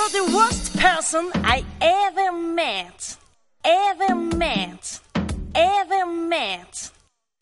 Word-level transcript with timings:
You're 0.00 0.24
the 0.24 0.34
worst 0.34 0.78
person 0.78 1.30
I 1.34 1.62
ever 1.78 2.32
met. 2.32 3.18
Ever 3.62 4.14
met. 4.14 4.98
Ever 5.54 6.06
met. 6.06 6.90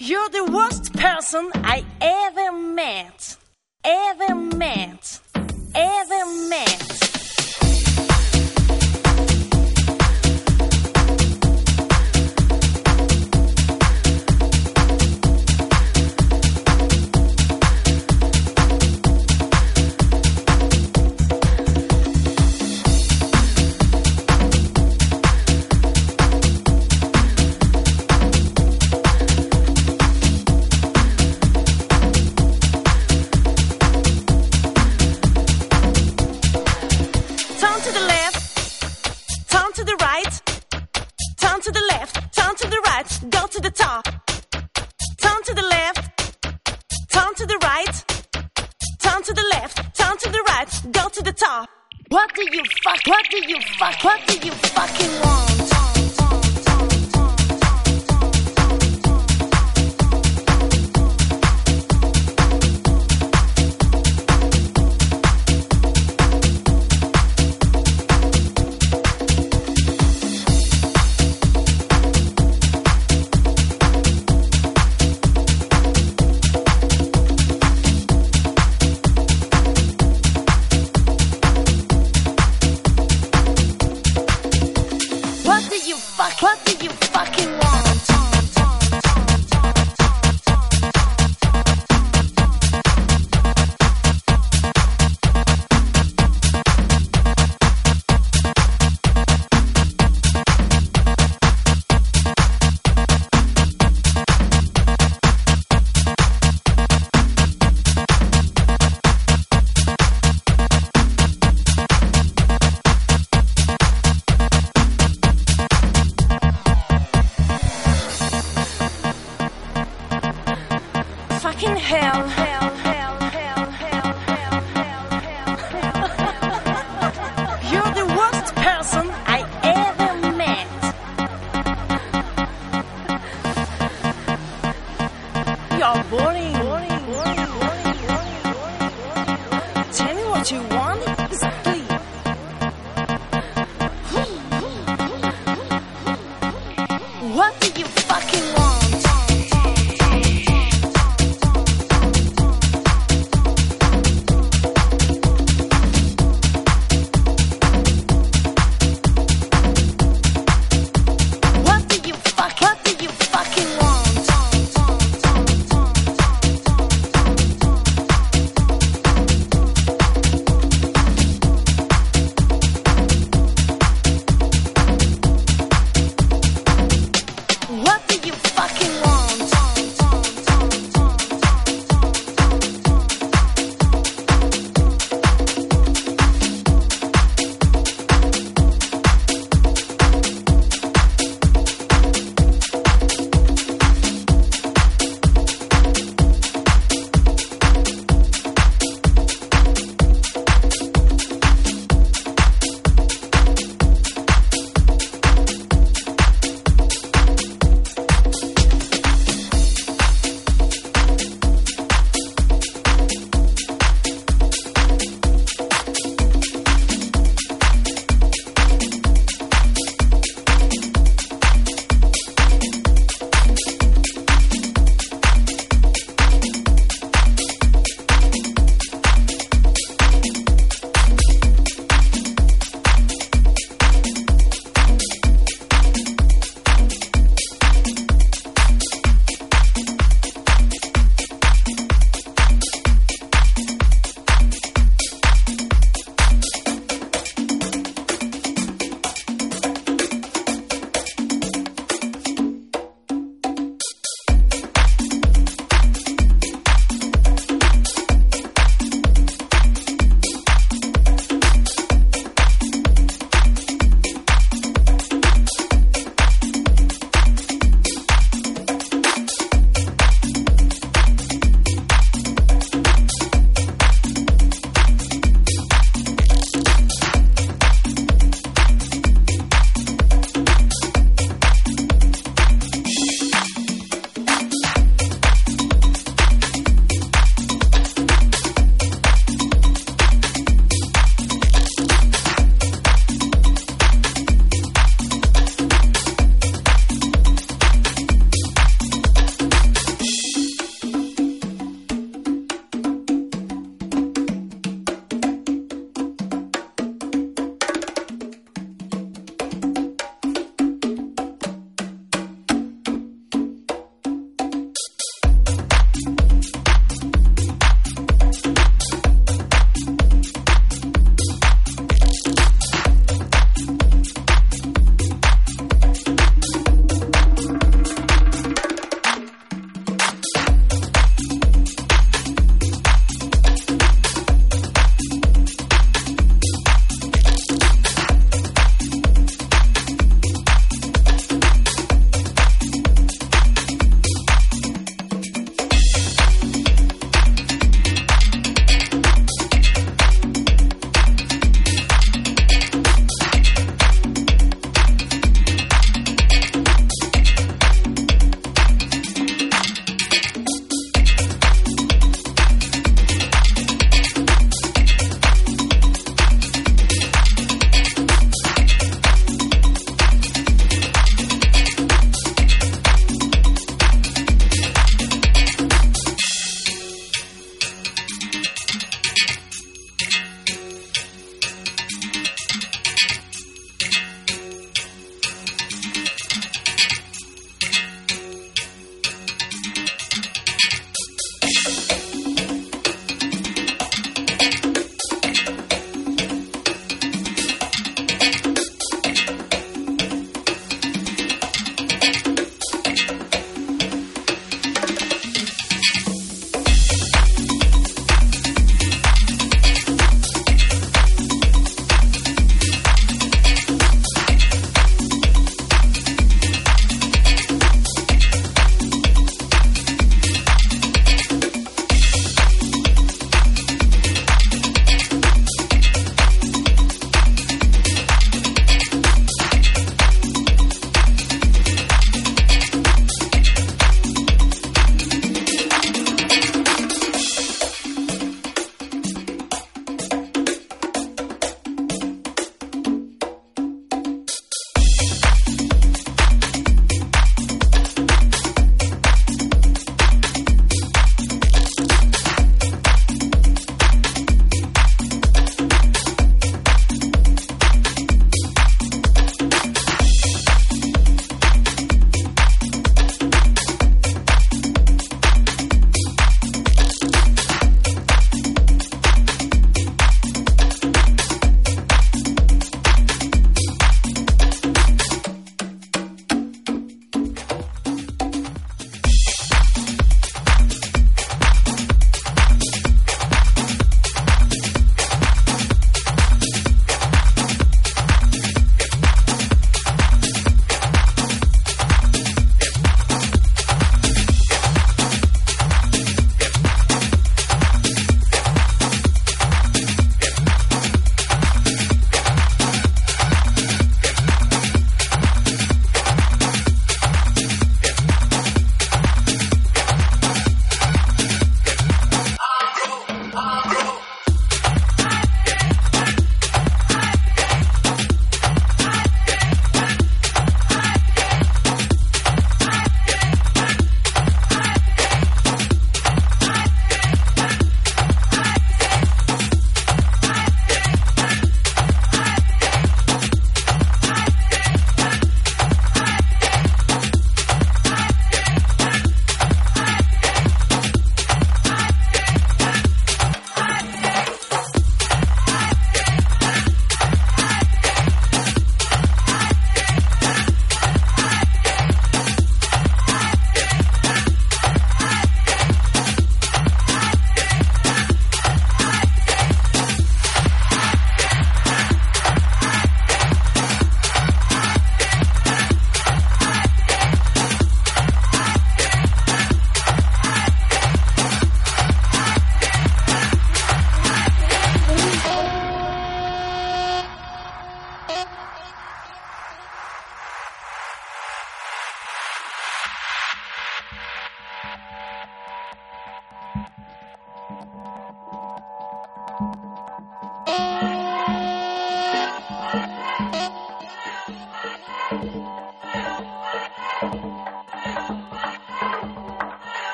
You're 0.00 0.28
the 0.30 0.50
worst 0.52 0.92
person 0.92 1.52
I 1.54 1.84
ever 2.00 2.50
met. 2.50 3.36
Ever 3.84 4.34
met. 4.34 5.20
Ever 5.72 6.48
met. 6.48 7.07